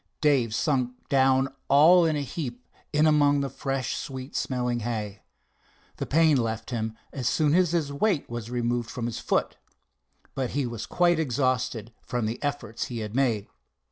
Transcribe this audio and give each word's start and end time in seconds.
Dave 0.19 0.55
sunk 0.55 0.93
down 1.09 1.47
all 1.67 2.05
in 2.05 2.15
a 2.15 2.23
heap 2.23 2.65
in 2.91 3.05
among 3.05 3.41
the 3.41 3.51
fresh 3.51 3.95
sweet 3.95 4.35
smelling 4.35 4.79
hay. 4.79 5.21
The 5.97 6.07
pain 6.07 6.37
left 6.37 6.71
him 6.71 6.97
as 7.13 7.29
soon 7.29 7.53
as 7.53 7.69
his 7.69 7.93
weight 7.93 8.27
was 8.27 8.49
removed 8.49 8.89
from 8.89 9.05
his 9.05 9.19
foot, 9.19 9.57
but 10.33 10.49
he 10.57 10.65
was 10.65 10.87
quite 10.87 11.19
exhausted 11.19 11.93
from 12.01 12.25
the 12.25 12.41
efforts 12.41 12.85
he 12.85 13.01
had 13.01 13.13
made. 13.15 13.47